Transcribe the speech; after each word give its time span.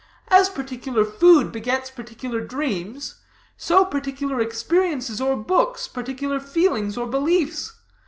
As 0.29 0.49
particular 0.49 1.05
food 1.05 1.51
begets 1.51 1.91
particular 1.91 2.39
dreams, 2.41 3.17
so 3.55 3.85
particular 3.85 4.41
experiences 4.41 5.21
or 5.21 5.35
books 5.37 5.87
particular 5.87 6.39
feelings 6.39 6.97
or 6.97 7.05
beliefs. 7.05 7.73